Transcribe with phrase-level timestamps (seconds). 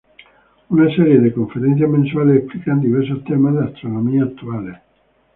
[0.69, 4.77] Una serie de conferencias mensuales explican diversos temas de astronomía actuales.